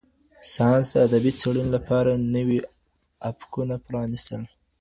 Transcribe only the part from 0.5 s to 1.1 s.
ساینس د